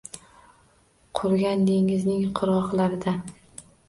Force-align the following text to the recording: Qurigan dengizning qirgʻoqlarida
Qurigan 1.19 1.65
dengizning 1.67 2.23
qirgʻoqlarida 2.39 3.15